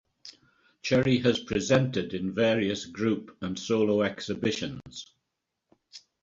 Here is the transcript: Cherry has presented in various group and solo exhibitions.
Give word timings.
Cherry 0.81 1.19
has 1.19 1.43
presented 1.43 2.15
in 2.15 2.33
various 2.33 2.87
group 2.87 3.37
and 3.41 3.59
solo 3.59 4.01
exhibitions. 4.01 5.13